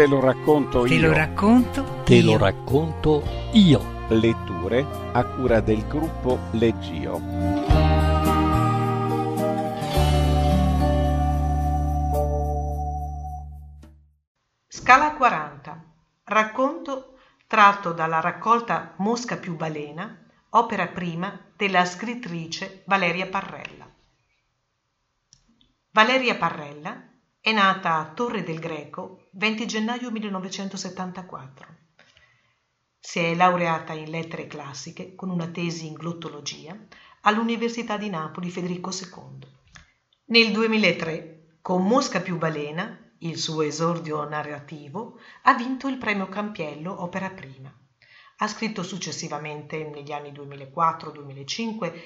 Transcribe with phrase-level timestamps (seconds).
[0.00, 1.08] Te lo racconto Te io.
[1.08, 2.24] lo racconto Te io.
[2.24, 4.06] lo racconto io.
[4.08, 7.20] Letture a cura del gruppo Leggio.
[14.68, 15.84] Scala 40.
[16.24, 17.16] Racconto
[17.46, 20.16] tratto dalla raccolta Mosca più balena,
[20.50, 23.86] opera prima della scrittrice Valeria Parrella.
[25.92, 27.02] Valeria Parrella
[27.40, 31.66] è nata a Torre del Greco 20 gennaio 1974.
[33.00, 36.78] Si è laureata in lettere classiche con una tesi in glottologia
[37.22, 39.40] all'Università di Napoli Federico II.
[40.26, 47.02] Nel 2003, con Mosca più balena, il suo esordio narrativo, ha vinto il premio Campiello
[47.02, 47.76] Opera Prima.
[48.36, 52.00] Ha scritto successivamente, negli anni 2004-2005,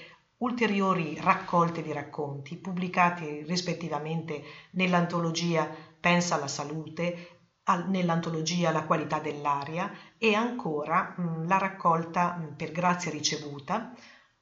[0.45, 9.91] ulteriori raccolte di racconti pubblicati rispettivamente nell'antologia Pensa alla salute, al- nell'antologia La qualità dell'aria
[10.19, 13.93] e ancora mh, la raccolta mh, Per grazia ricevuta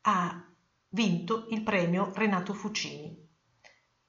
[0.02, 0.44] ha
[0.90, 3.16] vinto il premio Renato Fucini.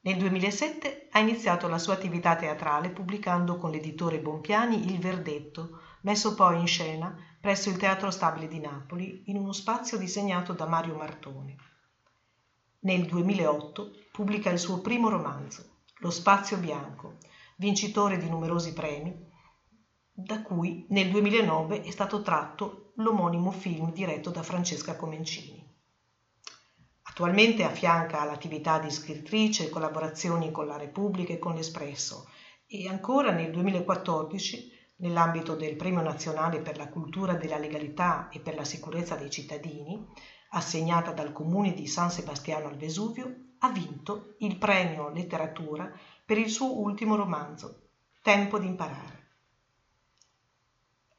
[0.02, 6.34] Nel 2007 ha iniziato la sua attività teatrale pubblicando con l'editore Bompiani Il Verdetto, messo
[6.34, 10.96] poi in scena presso il Teatro Stabile di Napoli in uno spazio disegnato da Mario
[10.96, 11.56] Martoni.
[12.84, 17.16] Nel 2008 pubblica il suo primo romanzo, Lo Spazio Bianco,
[17.56, 19.26] vincitore di numerosi premi,
[20.12, 25.66] da cui nel 2009 è stato tratto l'omonimo film diretto da Francesca Comencini.
[27.04, 32.28] Attualmente affianca all'attività di scrittrice collaborazioni con la Repubblica e con l'Espresso
[32.68, 38.56] e ancora nel 2014, nell'ambito del Premio Nazionale per la Cultura della Legalità e per
[38.56, 40.06] la Sicurezza dei Cittadini,
[40.54, 45.92] assegnata dal Comune di San Sebastiano al Vesuvio, ha vinto il Premio Letteratura
[46.26, 47.82] per il suo ultimo romanzo,
[48.22, 49.28] Tempo di imparare.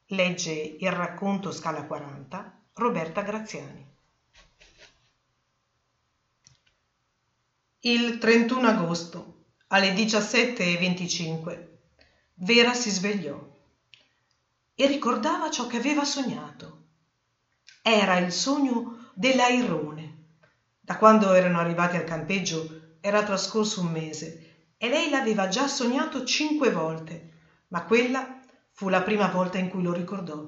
[0.07, 3.93] Legge il racconto Scala 40 Roberta Graziani.
[7.81, 11.67] Il 31 agosto alle 17.25
[12.39, 13.39] Vera si svegliò
[14.73, 16.83] e ricordava ciò che aveva sognato.
[17.81, 20.23] Era il sogno dell'airone.
[20.81, 26.25] Da quando erano arrivati al campeggio era trascorso un mese e lei l'aveva già sognato
[26.25, 27.31] cinque volte,
[27.69, 30.45] ma quella fu la prima volta in cui lo ricordò.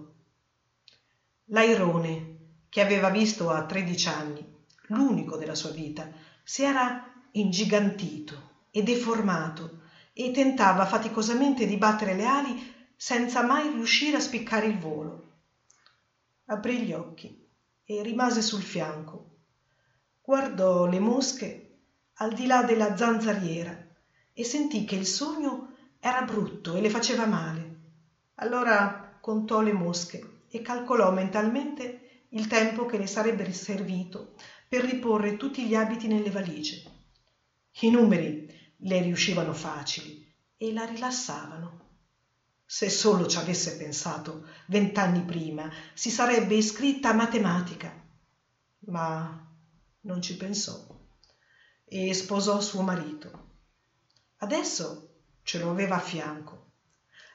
[1.46, 2.36] L'airone,
[2.68, 4.54] che aveva visto a 13 anni,
[4.88, 6.10] l'unico della sua vita,
[6.44, 9.80] si era ingigantito e deformato
[10.12, 15.24] e tentava faticosamente di battere le ali senza mai riuscire a spiccare il volo.
[16.48, 17.47] Aprì gli occhi
[17.90, 19.30] e rimase sul fianco.
[20.22, 21.78] Guardò le mosche
[22.16, 23.82] al di là della zanzariera
[24.34, 27.76] e sentì che il sogno era brutto e le faceva male.
[28.36, 34.34] Allora contò le mosche e calcolò mentalmente il tempo che le sarebbe servito
[34.68, 36.84] per riporre tutti gli abiti nelle valigie.
[37.80, 41.87] I numeri le riuscivano facili e la rilassavano.
[42.70, 48.06] Se solo ci avesse pensato vent'anni prima, si sarebbe iscritta a matematica.
[48.80, 49.50] Ma
[50.02, 50.86] non ci pensò
[51.86, 53.46] e sposò suo marito.
[54.40, 56.72] Adesso ce lo aveva a fianco.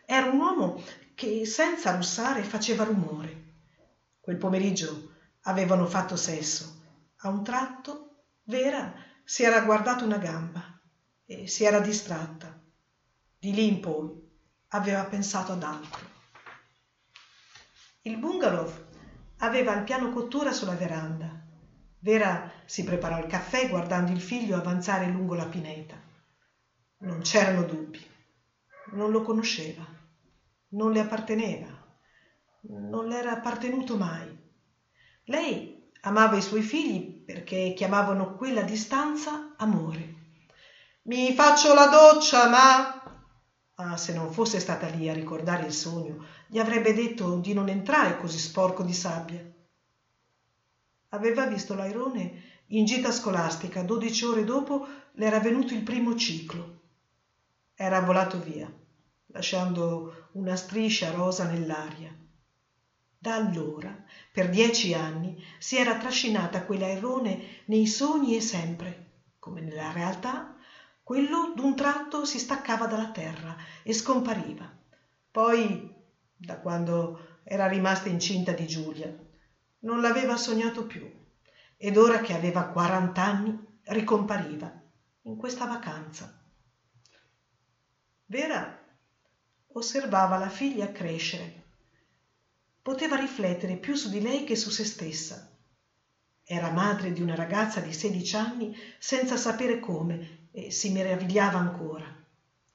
[0.05, 0.85] Era un uomo
[1.15, 3.55] che senza russare faceva rumore.
[4.21, 5.15] Quel pomeriggio
[5.45, 6.81] avevano fatto sesso.
[7.23, 8.09] A un tratto
[8.45, 8.93] Vera
[9.25, 10.79] si era guardata una gamba
[11.25, 12.61] e si era distratta.
[13.39, 14.22] Di lì in poi
[14.73, 16.11] aveva pensato ad altro.
[18.03, 18.71] Il bungalow
[19.39, 21.31] aveva il piano cottura sulla veranda.
[21.99, 25.95] Vera si preparò il caffè guardando il figlio avanzare lungo la pineta.
[26.99, 28.05] Non c'erano dubbi.
[28.93, 29.85] Non lo conosceva.
[30.69, 31.69] Non le apparteneva.
[32.63, 34.41] Non le era appartenuto mai.
[35.25, 40.15] Lei amava i suoi figli perché chiamavano quella distanza amore.
[41.03, 43.12] Mi faccio la doccia, ma...
[43.85, 47.69] Ah, se non fosse stata lì a ricordare il sogno, gli avrebbe detto di non
[47.69, 49.45] entrare così sporco di sabbia.
[51.09, 56.81] Aveva visto l'airone in gita scolastica, dodici ore dopo le era venuto il primo ciclo.
[57.75, 58.73] Era volato via,
[59.27, 62.17] lasciando una striscia rosa nell'aria.
[63.19, 69.91] Da allora, per dieci anni, si era trascinata quell'airone nei sogni e sempre, come nella
[69.91, 70.52] realtà,
[71.13, 74.67] quello d'un tratto si staccava dalla terra e scompariva.
[75.31, 75.95] Poi,
[76.35, 79.15] da quando era rimasta incinta di Giulia,
[79.81, 81.07] non l'aveva sognato più
[81.77, 84.73] ed ora che aveva quarant'anni ricompariva
[85.25, 86.33] in questa vacanza.
[88.25, 88.83] Vera
[89.67, 91.65] osservava la figlia crescere.
[92.81, 95.55] Poteva riflettere più su di lei che su se stessa.
[96.43, 102.07] Era madre di una ragazza di sedici anni senza sapere come e si meravigliava ancora,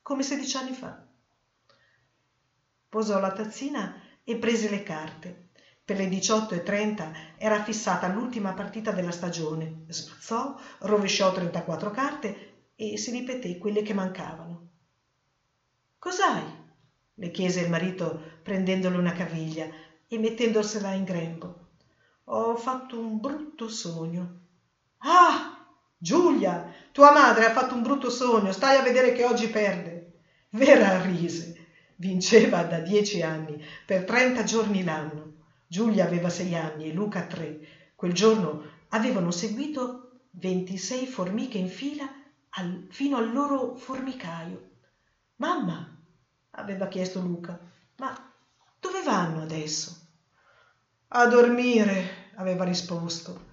[0.01, 1.05] come sedici anni fa.
[2.89, 5.45] Posò la tazzina e prese le carte.
[5.85, 9.85] Per le 18.30 era fissata l'ultima partita della stagione.
[9.87, 14.69] Smazzò, rovesciò 34 carte e si ripeté quelle che mancavano.
[15.97, 16.65] Cos'hai?
[17.19, 19.67] le chiese il marito prendendole una caviglia
[20.07, 21.67] e mettendosela in grembo.
[22.25, 24.41] Ho fatto un brutto sogno.
[24.99, 25.56] Ah!
[25.97, 30.19] Giulia, tua madre ha fatto un brutto sogno, stai a vedere che oggi perde.
[30.49, 31.65] Vera rise.
[31.95, 35.33] Vinceva da dieci anni, per trenta giorni l'anno.
[35.65, 37.59] Giulia aveva sei anni e Luca tre.
[37.95, 42.07] Quel giorno avevano seguito ventisei formiche in fila
[42.49, 44.69] al, fino al loro formicaio.
[45.37, 45.97] Mamma,
[46.51, 47.59] aveva chiesto Luca,
[47.97, 48.33] ma
[48.79, 50.05] dove vanno adesso?
[51.09, 53.45] A dormire, aveva risposto,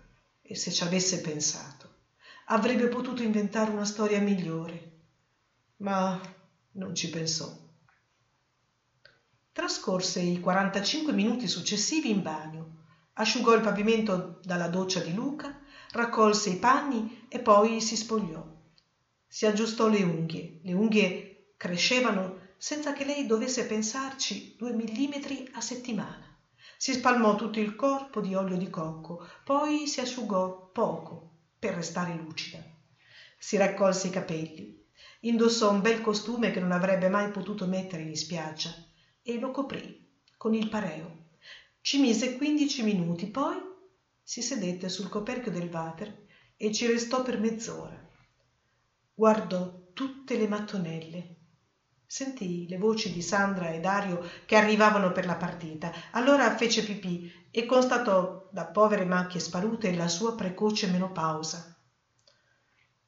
[0.43, 1.84] e se ci avesse pensato,
[2.47, 4.93] avrebbe potuto inventare una storia migliore.
[5.79, 6.21] Ma
[6.73, 7.51] non ci pensò.
[9.53, 12.83] Trascorse i 45 minuti successivi in bagno,
[13.15, 15.59] asciugò il pavimento dalla doccia di Luca,
[15.93, 18.45] raccolse i panni e poi si spogliò.
[19.27, 20.61] Si aggiustò le unghie.
[20.63, 26.27] Le unghie crescevano senza che lei dovesse pensarci due millimetri a settimana.
[26.77, 31.34] Si spalmò tutto il corpo di olio di cocco, poi si asciugò poco
[31.65, 32.63] per restare lucida.
[33.39, 34.87] Si raccolse i capelli,
[35.21, 38.71] indossò un bel costume che non avrebbe mai potuto mettere in spiaggia
[39.23, 39.99] e lo coprì
[40.37, 41.29] con il pareo.
[41.81, 43.57] Ci mise quindici minuti, poi
[44.23, 47.99] si sedette sul coperchio del water e ci restò per mezz'ora.
[49.15, 51.44] Guardò tutte le mattonelle
[52.15, 55.91] Sentì le voci di Sandra e Dario che arrivavano per la partita.
[56.13, 61.77] Allora fece pipì e constatò da povere macchie sparute la sua precoce menopausa.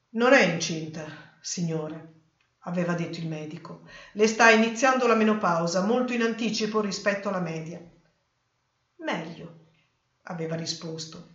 [0.08, 1.06] Non è incinta,
[1.40, 2.14] signore,
[2.62, 3.86] aveva detto il medico.
[4.14, 7.80] Le sta iniziando la menopausa molto in anticipo rispetto alla media.
[8.96, 9.66] Meglio,
[10.22, 11.28] aveva risposto.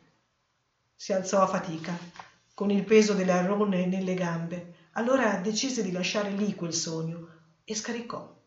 [0.94, 1.98] Si alzò a fatica,
[2.54, 4.90] con il peso delle arrone nelle gambe.
[4.96, 7.40] Allora decise di lasciare lì quel sogno
[7.72, 8.40] e scaricò.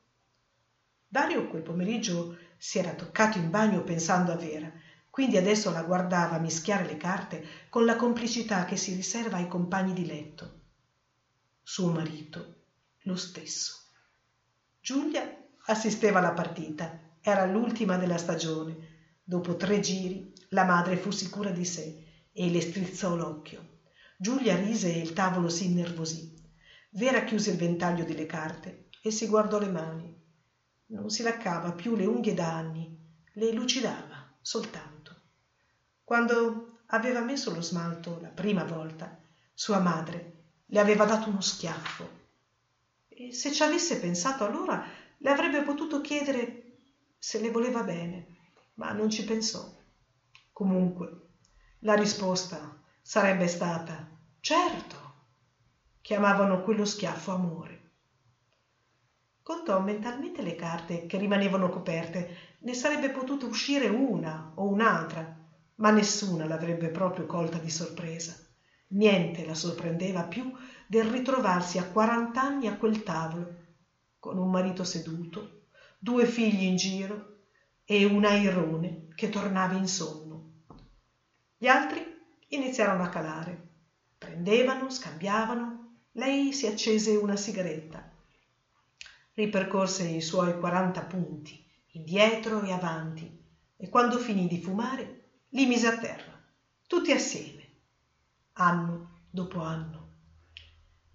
[1.06, 4.72] Dario quel pomeriggio si era toccato in bagno pensando a Vera,
[5.10, 9.92] quindi adesso la guardava mischiare le carte con la complicità che si riserva ai compagni
[9.92, 10.60] di letto.
[11.62, 12.54] Suo marito,
[13.02, 13.82] lo stesso.
[14.80, 15.34] Giulia
[15.66, 18.92] assisteva alla partita, era l'ultima della stagione.
[19.22, 23.78] Dopo tre giri la madre fu sicura di sé e le strizzò l'occhio.
[24.18, 26.42] Giulia rise e il tavolo si innervosì.
[26.90, 30.18] Vera chiuse il ventaglio delle carte e si guardò le mani.
[30.86, 32.98] Non si laccava più le unghie da anni,
[33.34, 35.20] le lucidava soltanto.
[36.02, 39.14] Quando aveva messo lo smalto la prima volta,
[39.52, 42.22] sua madre le aveva dato uno schiaffo.
[43.10, 44.82] E se ci avesse pensato allora,
[45.18, 46.78] le avrebbe potuto chiedere
[47.18, 48.36] se le voleva bene,
[48.76, 49.70] ma non ci pensò.
[50.50, 51.26] Comunque,
[51.80, 54.08] la risposta sarebbe stata
[54.40, 54.96] certo.
[56.00, 57.83] Chiamavano quello schiaffo amore.
[59.44, 62.56] Contò mentalmente le carte che rimanevano coperte.
[62.60, 65.36] Ne sarebbe potuta uscire una o un'altra,
[65.74, 68.34] ma nessuna l'avrebbe proprio colta di sorpresa.
[68.94, 70.50] Niente la sorprendeva più
[70.86, 73.54] del ritrovarsi a quarant'anni a quel tavolo,
[74.18, 75.66] con un marito seduto,
[75.98, 77.40] due figli in giro
[77.84, 80.62] e un airone che tornava in sonno.
[81.58, 82.02] Gli altri
[82.48, 83.72] iniziarono a calare.
[84.16, 85.96] Prendevano, scambiavano.
[86.12, 88.12] Lei si accese una sigaretta
[89.34, 91.62] ripercorse i suoi quaranta punti
[91.92, 93.42] indietro e avanti
[93.76, 96.40] e quando finì di fumare li mise a terra
[96.86, 97.62] tutti assieme
[98.54, 100.08] anno dopo anno.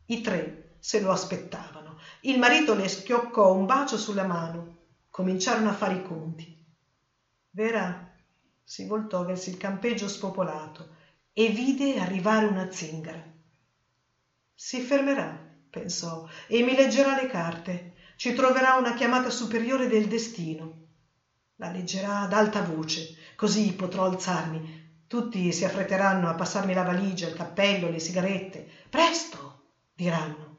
[0.06, 2.00] I tre se lo aspettavano.
[2.22, 4.78] Il marito le schioccò un bacio sulla mano.
[5.10, 6.66] Cominciarono a fare i conti.
[7.52, 8.14] Vera
[8.64, 10.96] si voltò verso il campeggio spopolato
[11.34, 13.24] e vide arrivare una zingara.
[14.54, 20.88] Si fermerà pensò e mi leggerà le carte ci troverà una chiamata superiore del destino.
[21.56, 25.06] La leggerà ad alta voce, così potrò alzarmi.
[25.08, 28.68] Tutti si affretteranno a passarmi la valigia, il cappello, le sigarette.
[28.90, 29.62] Presto!
[29.94, 30.58] diranno.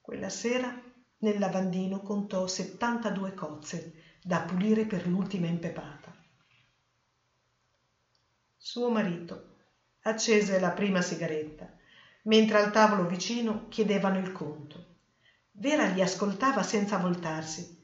[0.00, 0.74] Quella sera
[1.18, 3.92] nel lavandino contò settantadue cozze
[4.22, 6.16] da pulire per l'ultima impepata.
[8.56, 9.48] Suo marito
[10.00, 11.70] accese la prima sigaretta,
[12.22, 14.91] mentre al tavolo vicino chiedevano il conto.
[15.52, 17.80] Vera li ascoltava senza voltarsi.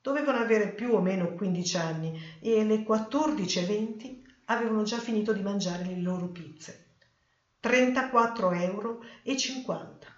[0.00, 5.32] Dovevano avere più o meno quindici anni e alle quattordici e venti avevano già finito
[5.32, 6.98] di mangiare le loro pizze.
[7.60, 10.08] 34 euro 50.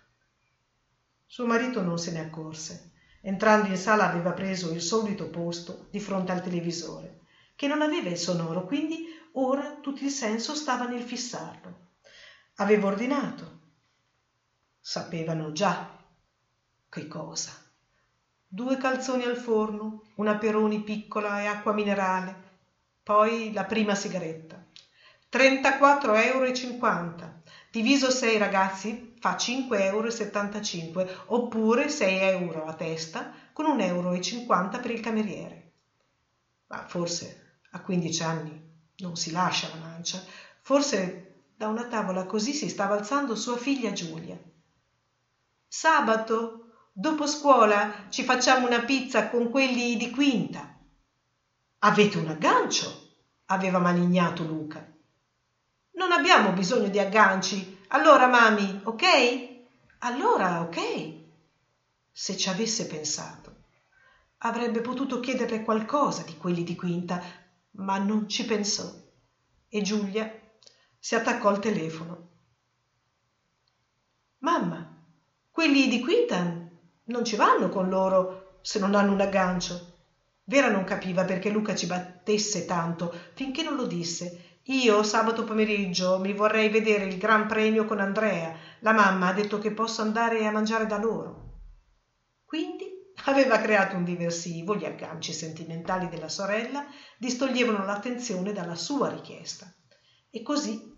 [1.27, 2.91] Suo marito non se ne accorse.
[3.21, 7.21] Entrando in sala aveva preso il solito posto di fronte al televisore,
[7.55, 11.81] che non aveva il sonoro, quindi ora tutto il senso stava nel fissarlo.
[12.57, 13.59] Aveva ordinato.
[14.81, 15.96] Sapevano già
[16.89, 17.53] che cosa.
[18.47, 22.45] Due calzoni al forno, una peroni piccola e acqua minerale,
[23.03, 24.65] poi la prima sigaretta.
[25.31, 27.35] 34,50 euro.
[27.71, 34.11] Diviso 6 ragazzi fa 5,75 euro oppure 6 euro a testa con 1,50 euro
[34.81, 35.73] per il cameriere.
[36.69, 38.65] Ma forse a 15 anni
[38.99, 40.23] non si lascia la mancia.
[40.61, 44.39] Forse da una tavola così si stava alzando sua figlia Giulia.
[45.69, 46.66] Sabato,
[46.99, 50.75] dopo scuola, ci facciamo una pizza con quelli di quinta.
[51.81, 53.05] Avete un aggancio?
[53.49, 54.85] aveva malignato Luca.
[55.93, 57.85] Non abbiamo bisogno di agganci.
[57.89, 59.05] Allora, mami, ok?
[59.99, 61.15] Allora, ok.
[62.11, 63.55] Se ci avesse pensato,
[64.39, 67.23] avrebbe potuto chiederle qualcosa di quelli di quinta,
[67.73, 68.91] ma non ci pensò.
[69.69, 70.29] E Giulia
[70.99, 72.29] si attaccò al telefono.
[74.39, 74.93] Mamma,
[75.53, 76.66] quelli di quinta
[77.07, 79.95] non ci vanno con loro se non hanno un aggancio.
[80.45, 84.61] Vera non capiva perché Luca ci battesse tanto finché non lo disse.
[84.65, 88.57] Io sabato pomeriggio mi vorrei vedere il Gran Premio con Andrea.
[88.81, 91.45] La mamma ha detto che posso andare a mangiare da loro.
[92.45, 92.85] Quindi
[93.25, 96.85] aveva creato un diversivo, gli agganci sentimentali della sorella
[97.19, 99.73] distoglievano l'attenzione dalla sua richiesta.
[100.31, 100.95] E così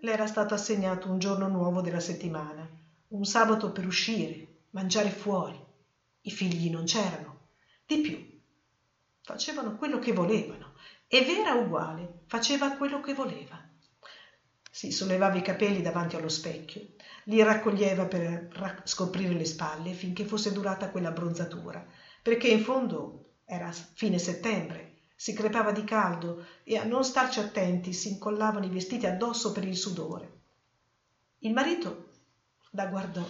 [0.00, 2.68] le era stato assegnato un giorno nuovo della settimana,
[3.08, 5.58] un sabato per uscire, mangiare fuori.
[6.22, 7.48] I figli non c'erano.
[7.86, 8.40] Di più,
[9.22, 10.74] facevano quello che volevano
[11.06, 13.62] e Vera uguale, faceva quello che voleva.
[14.70, 20.52] Si sollevava i capelli davanti allo specchio, li raccoglieva per scoprire le spalle finché fosse
[20.52, 21.86] durata quella bronzatura,
[22.20, 27.92] perché in fondo era fine settembre, si crepava di caldo e a non starci attenti
[27.92, 30.40] si incollavano i vestiti addosso per il sudore.
[31.40, 32.08] Il marito
[32.70, 33.24] la guardò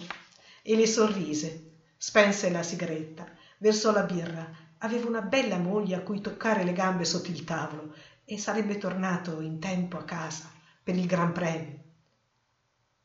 [0.67, 6.21] e le sorrise, spense la sigaretta, versò la birra aveva una bella moglie a cui
[6.21, 7.93] toccare le gambe sotto il tavolo
[8.25, 11.83] e sarebbe tornato in tempo a casa per il Gran Premio.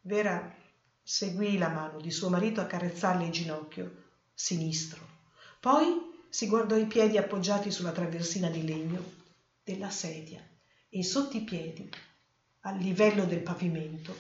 [0.00, 0.54] Vera
[1.02, 5.06] seguì la mano di suo marito a carezzarle il ginocchio sinistro.
[5.60, 9.04] Poi si guardò i piedi appoggiati sulla traversina di legno
[9.62, 10.42] della sedia
[10.88, 11.90] e sotto i piedi,
[12.60, 14.16] al livello del pavimento,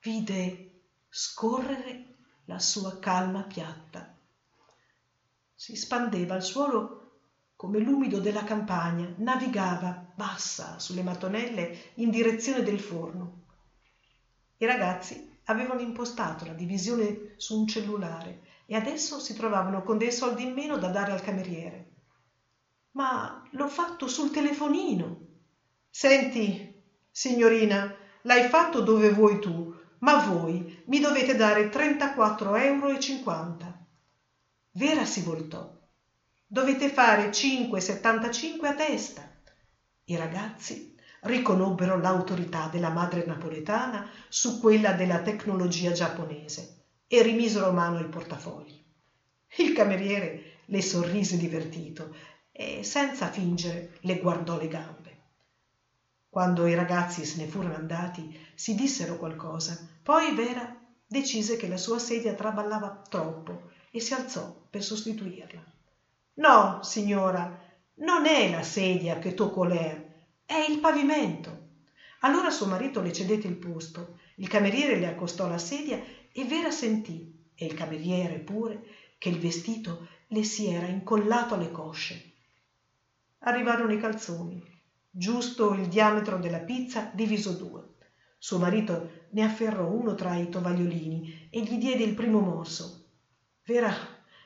[0.00, 0.70] vide
[1.08, 2.15] scorrere
[2.46, 4.16] la sua calma piatta
[5.56, 7.06] si spandeva al suolo
[7.56, 13.44] come l'umido della campagna, navigava bassa sulle mattonelle in direzione del forno.
[14.58, 20.12] I ragazzi avevano impostato la divisione su un cellulare e adesso si trovavano con dei
[20.12, 21.86] soldi in meno da dare al cameriere.
[22.92, 25.18] Ma l'ho fatto sul telefonino.
[25.88, 33.84] Senti, signorina, l'hai fatto dove vuoi tu, ma voi mi dovete dare 34,50 euro.
[34.72, 35.74] Vera si voltò.
[36.46, 39.28] Dovete fare 5,75 a testa.
[40.04, 47.98] I ragazzi riconobbero l'autorità della madre napoletana su quella della tecnologia giapponese e rimisero mano
[47.98, 48.84] ai portafogli.
[49.56, 52.14] Il cameriere le sorrise divertito
[52.52, 54.95] e senza fingere le guardò le gambe.
[56.36, 59.88] Quando i ragazzi se ne furono andati, si dissero qualcosa.
[60.02, 60.70] Poi Vera
[61.06, 65.64] decise che la sua sedia traballava troppo e si alzò per sostituirla.
[66.34, 67.58] No, signora,
[68.00, 71.68] non è la sedia che tocco l'air, è il pavimento.
[72.20, 75.98] Allora suo marito le cedette il posto, il cameriere le accostò la sedia
[76.30, 78.82] e Vera sentì, e il cameriere pure,
[79.16, 82.32] che il vestito le si era incollato alle cosce.
[83.38, 84.74] Arrivarono i calzoni,
[85.18, 87.94] giusto il diametro della pizza diviso due.
[88.38, 93.04] Suo marito ne afferrò uno tra i tovagliolini e gli diede il primo morso.
[93.64, 93.94] Vera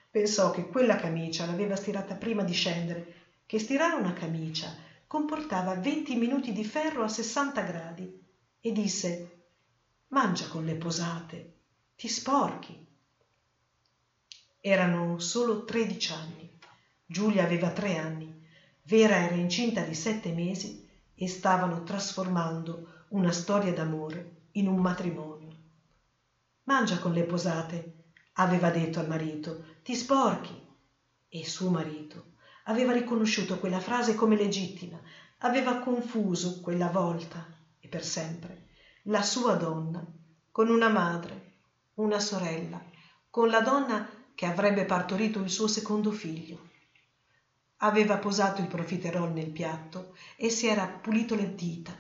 [0.09, 3.15] pensò che quella camicia l'aveva stirata prima di scendere,
[3.47, 4.73] che stirare una camicia
[5.09, 8.09] comportava venti minuti di ferro a sessanta gradi,
[8.61, 9.39] e disse
[10.09, 11.55] Mangia con le posate,
[11.97, 12.87] ti sporchi.
[14.61, 16.49] Erano solo tredici anni.
[17.05, 18.30] Giulia aveva tre anni.
[18.91, 25.57] Vera era incinta di sette mesi e stavano trasformando una storia d'amore in un matrimonio.
[26.65, 30.67] Mangia con le posate, aveva detto al marito, ti sporchi.
[31.29, 32.33] E suo marito
[32.65, 35.01] aveva riconosciuto quella frase come legittima,
[35.39, 37.47] aveva confuso quella volta
[37.79, 38.71] e per sempre
[39.03, 40.05] la sua donna
[40.51, 41.53] con una madre,
[41.95, 42.83] una sorella,
[43.31, 46.70] con la donna che avrebbe partorito il suo secondo figlio.
[47.83, 51.97] Aveva posato il profiterol nel piatto e si era pulito le dita.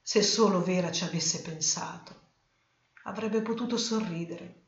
[0.00, 2.20] Se solo Vera ci avesse pensato,
[3.04, 4.62] avrebbe potuto sorridere,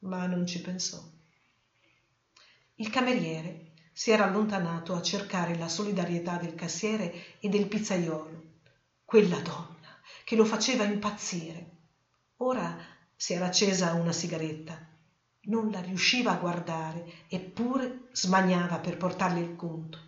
[0.00, 1.02] ma non ci pensò.
[2.76, 8.42] Il cameriere si era allontanato a cercare la solidarietà del cassiere e del pizzaiolo,
[9.04, 11.76] quella donna che lo faceva impazzire.
[12.38, 12.78] Ora
[13.14, 14.96] si era accesa una sigaretta
[15.48, 19.98] non la riusciva a guardare eppure smaniava per portargli il conto.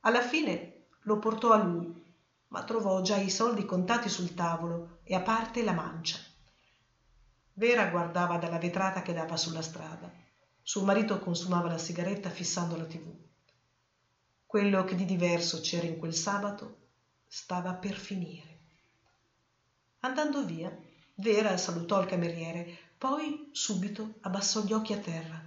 [0.00, 2.02] Alla fine lo portò a lui
[2.48, 6.18] ma trovò già i soldi contati sul tavolo e a parte la mancia.
[7.54, 10.10] Vera guardava dalla vetrata che dava sulla strada.
[10.62, 13.24] Suo marito consumava la sigaretta fissando la tv
[14.54, 16.76] quello che di diverso c'era in quel sabato
[17.26, 18.58] stava per finire.
[20.02, 20.72] Andando via
[21.14, 25.44] vera salutò il cameriere poi subito abbassò gli occhi a terra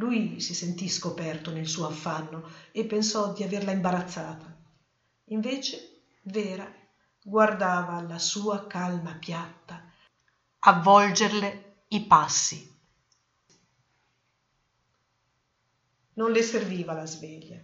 [0.00, 4.56] lui si sentì scoperto nel suo affanno e pensò di averla imbarazzata.
[5.26, 6.66] Invece vera
[7.22, 9.84] guardava la sua calma piatta
[10.60, 12.66] avvolgerle i passi.
[16.14, 17.62] Non le serviva la sveglia.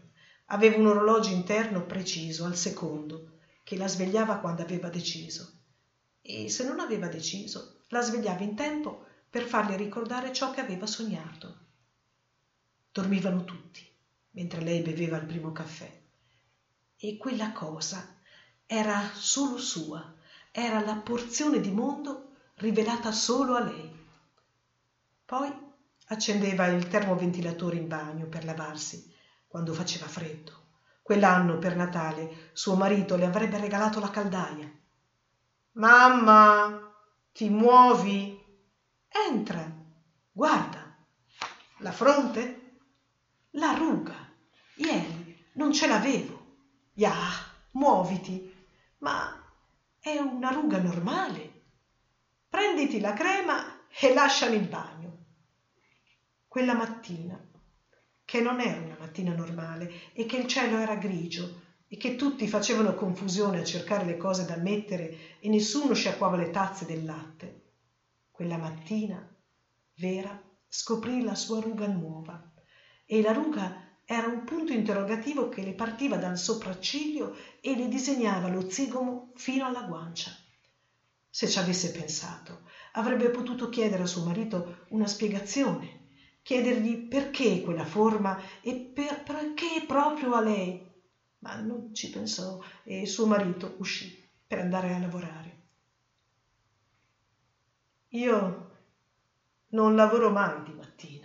[0.51, 5.53] Aveva un orologio interno preciso al secondo che la svegliava quando aveva deciso.
[6.21, 10.87] E se non aveva deciso la svegliava in tempo per farle ricordare ciò che aveva
[10.87, 11.65] sognato.
[12.97, 13.87] Dormivano tutti,
[14.31, 16.01] mentre lei beveva il primo caffè.
[16.97, 18.17] E quella cosa
[18.65, 20.15] era solo sua,
[20.51, 24.05] era la porzione di mondo rivelata solo a lei.
[25.27, 25.55] Poi
[26.07, 29.15] accendeva il termoventilatore in bagno per lavarsi
[29.47, 30.69] quando faceva freddo.
[31.03, 34.75] Quell'anno per Natale suo marito le avrebbe regalato la caldaia.
[35.73, 36.95] Mamma,
[37.31, 38.43] ti muovi?
[39.29, 39.71] entra
[40.33, 40.97] guarda
[41.81, 42.66] la fronte
[43.57, 44.15] la ruga.
[44.77, 46.45] Ieri non ce l'avevo.
[46.95, 47.15] Ja
[47.73, 48.55] muoviti.
[48.99, 49.43] Ma
[49.99, 51.53] è una ruga normale.
[52.49, 55.25] Prenditi la crema e lasciami il bagno.
[56.47, 57.39] Quella mattina
[58.25, 62.49] che non era una mattina normale e che il cielo era grigio e che tutti
[62.49, 67.63] facevano confusione a cercare le cose da mettere e nessuno sciacquava le tazze del latte
[68.33, 69.25] quella mattina
[69.95, 72.53] vera scoprì la sua ruga nuova
[73.07, 73.73] e la ruga
[74.05, 79.65] era un punto interrogativo che le partiva dal sopracciglio e le disegnava lo zigomo fino
[79.65, 80.33] alla guancia.
[81.31, 86.05] Se ci avesse pensato avrebbe potuto chiedere a suo marito una spiegazione
[86.47, 90.81] chiedergli perché quella forma e per, perché proprio a lei.
[91.39, 94.09] Ma non ci pensò e suo marito uscì
[94.47, 95.59] per andare a lavorare.
[98.11, 98.67] Io
[99.71, 101.16] non lavoro mai di mattina.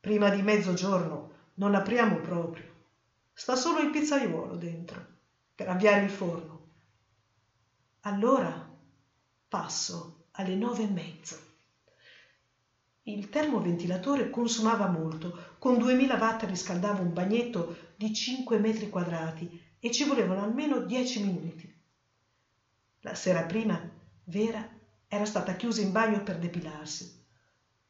[0.00, 2.64] Prima di mezzogiorno non apriamo proprio.
[3.34, 5.06] Sta solo il pizzaiuolo dentro
[5.54, 6.68] per avviare il forno.
[8.00, 8.66] Allora
[9.46, 11.38] passo alle nove e mezzo.
[13.02, 19.90] Il termoventilatore consumava molto, con 2000 watt riscaldava un bagnetto di 5 metri quadrati e
[19.90, 21.78] ci volevano almeno 10 minuti.
[23.00, 23.78] La sera prima
[24.24, 24.66] Vera
[25.08, 27.22] era stata chiusa in bagno per depilarsi.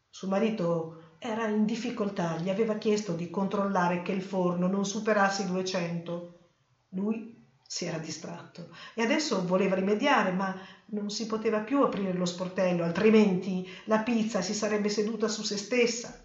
[0.09, 5.43] Suo marito era in difficoltà, gli aveva chiesto di controllare che il forno non superasse
[5.43, 6.39] i 200.
[6.93, 12.25] Lui si era distratto e adesso voleva rimediare, ma non si poteva più aprire lo
[12.25, 16.25] sportello, altrimenti la pizza si sarebbe seduta su se stessa.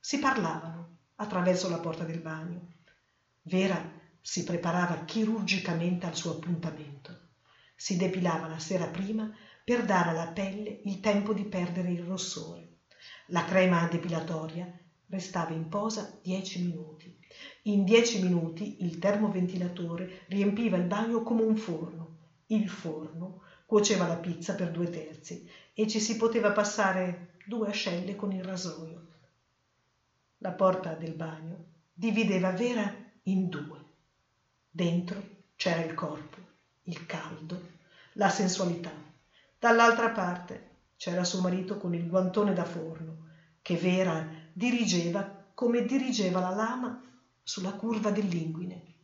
[0.00, 2.72] Si parlavano attraverso la porta del bagno.
[3.42, 3.80] Vera
[4.20, 7.28] si preparava chirurgicamente al suo appuntamento.
[7.76, 9.30] Si depilava la sera prima
[9.62, 12.75] per dare alla pelle il tempo di perdere il rossore.
[13.30, 14.72] La crema depilatoria
[15.08, 17.18] restava in posa dieci minuti.
[17.62, 22.18] In dieci minuti il termoventilatore riempiva il bagno come un forno.
[22.46, 28.14] Il forno cuoceva la pizza per due terzi e ci si poteva passare due ascelle
[28.14, 29.06] con il rasoio.
[30.38, 33.84] La porta del bagno divideva Vera in due.
[34.70, 35.20] Dentro
[35.56, 36.38] c'era il corpo,
[36.84, 37.60] il caldo,
[38.12, 39.06] la sensualità
[39.58, 40.65] dall'altra parte
[40.96, 43.28] c'era suo marito con il guantone da forno
[43.62, 47.02] che vera dirigeva come dirigeva la lama
[47.42, 48.94] sulla curva dell'inguine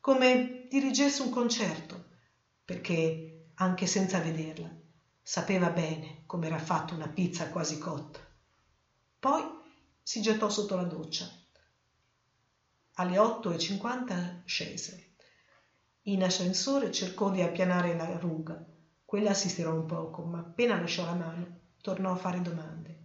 [0.00, 2.10] come dirigesse un concerto
[2.64, 4.68] perché anche senza vederla.
[5.22, 8.18] Sapeva bene come era fatta una pizza quasi cotta.
[9.20, 9.44] Poi
[10.02, 11.30] si gettò sotto la doccia.
[12.94, 15.10] Alle 8.50 scese.
[16.06, 18.60] In ascensore cercò di appianare la ruga.
[19.12, 22.96] Quella si stirò un poco, ma appena lasciò la mano tornò a fare domande.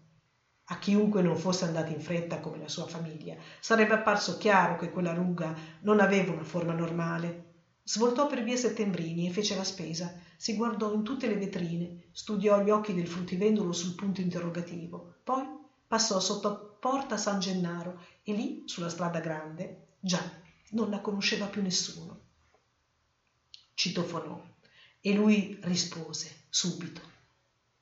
[0.67, 4.89] A chiunque non fosse andato in fretta come la sua famiglia, sarebbe apparso chiaro che
[4.89, 7.55] quella ruga non aveva una forma normale.
[7.83, 10.17] Svoltò per via Settembrini e fece la spesa.
[10.37, 15.15] Si guardò in tutte le vetrine, studiò gli occhi del fruttivendolo sul punto interrogativo.
[15.25, 15.43] Poi
[15.85, 20.21] passò sotto porta San Gennaro e lì, sulla strada grande, già
[20.69, 22.21] non la conosceva più nessuno.
[23.73, 24.55] Citofonò
[25.07, 27.01] e lui rispose subito.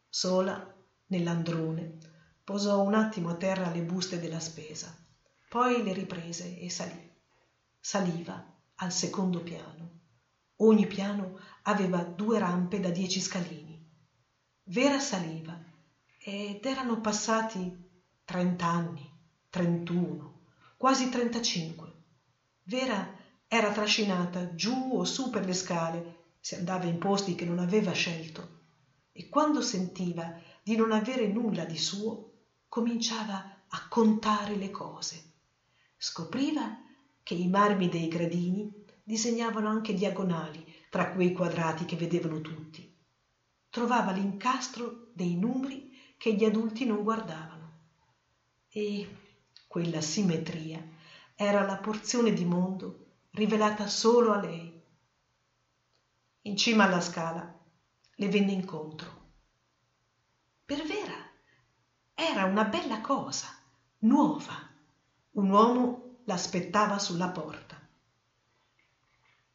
[0.08, 0.76] Sola,
[1.08, 1.98] nell'androne,
[2.44, 4.96] posò un attimo a terra le buste della spesa,
[5.50, 7.12] poi le riprese e salì.
[7.80, 10.02] Saliva al secondo piano.
[10.58, 13.84] Ogni piano aveva due rampe da dieci scalini.
[14.66, 15.60] Vera saliva
[16.20, 17.76] ed erano passati
[18.24, 19.10] trent'anni,
[19.50, 20.42] trentuno,
[20.78, 21.92] quasi trentacinque.
[22.66, 26.15] Vera era trascinata giù o su per le scale,
[26.46, 28.60] si andava in posti che non aveva scelto,
[29.14, 32.34] e quando sentiva di non avere nulla di suo,
[32.68, 35.24] cominciava a contare le cose.
[35.98, 36.84] Scopriva
[37.24, 42.96] che i marmi dei gradini disegnavano anche diagonali tra quei quadrati che vedevano tutti.
[43.72, 47.72] Trovava l'incastro dei numeri che gli adulti non guardavano.
[48.70, 49.18] E
[49.66, 50.88] quella simmetria
[51.34, 54.75] era la porzione di mondo rivelata solo a lei.
[56.46, 57.60] In cima alla scala
[58.18, 59.24] le venne incontro.
[60.64, 61.32] Per Vera
[62.14, 63.48] era una bella cosa,
[64.00, 64.54] nuova.
[65.32, 67.82] Un uomo l'aspettava sulla porta.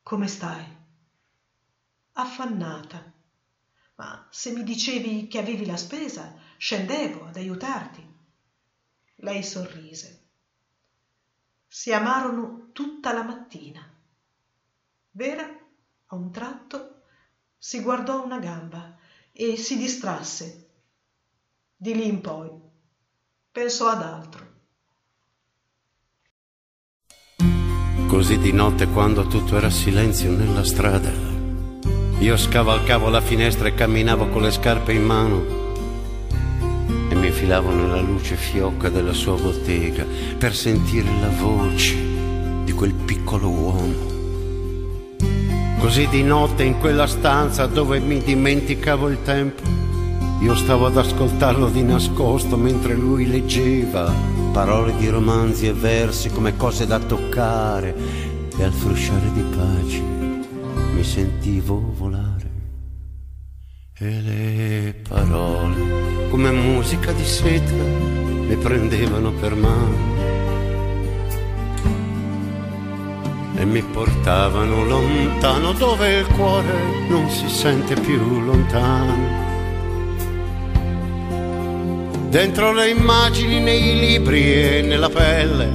[0.02, 0.64] Come stai?
[2.14, 3.12] Affannata.
[3.94, 8.04] Ma se mi dicevi che avevi la spesa, scendevo ad aiutarti.
[9.16, 10.26] Lei sorrise.
[11.68, 13.88] Si amarono tutta la mattina.
[15.12, 15.59] Vera,
[16.12, 17.02] a un tratto,
[17.56, 18.96] si guardò una gamba
[19.32, 20.68] e si distrasse
[21.76, 22.50] di lì in poi
[23.52, 24.48] pensò ad altro.
[28.08, 31.12] Così di notte quando tutto era silenzio nella strada,
[32.18, 35.58] io scavalcavo la finestra e camminavo con le scarpe in mano
[37.08, 40.04] e mi infilavo nella luce fiocca della sua bottega
[40.36, 41.94] per sentire la voce
[42.64, 43.79] di quel piccolo uomo.
[45.90, 49.60] Così di notte in quella stanza dove mi dimenticavo il tempo
[50.40, 54.14] io stavo ad ascoltarlo di nascosto mentre lui leggeva
[54.52, 57.92] parole di romanzi e versi come cose da toccare
[58.56, 60.00] e al frusciare di pace
[60.94, 62.50] mi sentivo volare.
[63.98, 70.19] E le parole, come musica di seta, mi prendevano per mano
[73.60, 79.40] e mi portavano lontano dove il cuore non si sente più lontano
[82.30, 85.68] dentro le immagini nei libri e nella pelle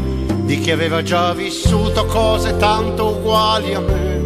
[0.45, 4.23] di chi aveva già vissuto cose tanto uguali a me.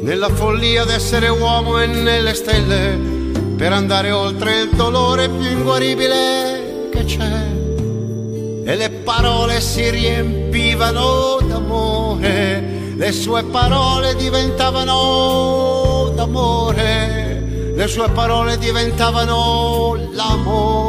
[0.00, 2.98] Nella follia d'essere uomo e nelle stelle,
[3.56, 7.63] per andare oltre il dolore più inguaribile che c'è.
[8.66, 17.34] E le parole si riempivano d'amore, le sue parole diventavano d'amore
[17.74, 20.83] le sue parole diventavano l'amore.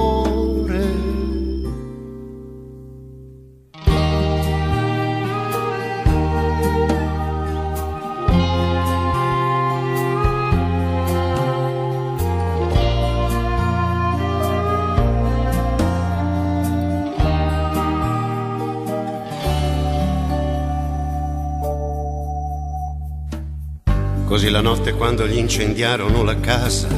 [24.36, 26.90] Così la notte quando gli incendiarono la casa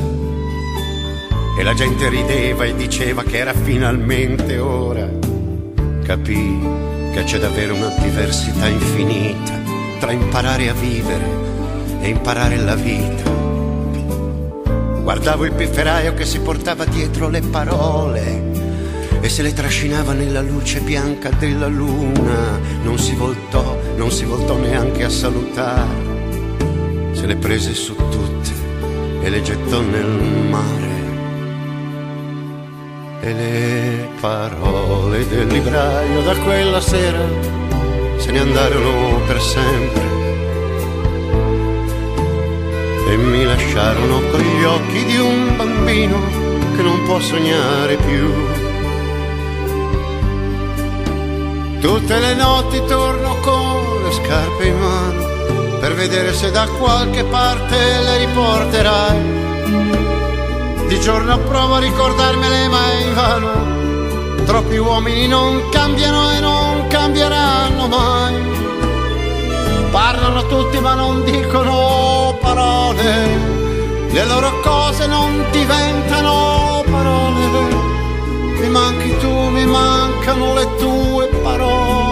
[1.56, 5.08] e la gente rideva e diceva che era finalmente ora,
[6.04, 6.60] capì
[7.14, 9.54] che c'è davvero una diversità infinita
[10.00, 11.26] tra imparare a vivere
[12.02, 13.30] e imparare la vita.
[15.04, 18.46] Guardavo il pifferaio che si portava dietro le parole
[19.22, 22.60] e se le trascinava nella luce bianca della luna.
[22.82, 26.07] Non si voltò, non si voltò neanche a salutare
[27.18, 28.52] se le prese su tutte
[29.22, 30.06] e le gettò nel
[30.52, 30.96] mare.
[33.22, 37.28] E le parole del libraio da quella sera
[38.18, 40.06] se ne andarono per sempre.
[43.10, 46.20] e mi lasciarono con gli occhi di un bambino
[46.76, 48.32] che non può sognare più.
[51.80, 55.37] Tutte le notti torno con le scarpe in mano
[55.88, 59.20] per vedere se da qualche parte le riporterai.
[60.88, 64.44] Di giorno provo a ricordarmele ma è invano.
[64.44, 68.36] Troppi uomini non cambiano e non cambieranno mai.
[69.90, 74.10] Parlano tutti ma non dicono parole.
[74.10, 77.76] Le loro cose non diventano parole.
[78.60, 82.07] Mi manchi tu, mi mancano le tue parole.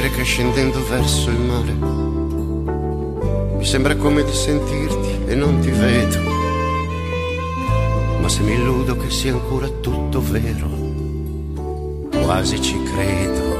[0.00, 1.72] Che scendendo verso il mare
[3.62, 6.18] mi sembra come di sentirti e non ti vedo.
[8.20, 10.68] Ma se mi illudo che sia ancora tutto vero,
[12.24, 13.51] quasi ci credo.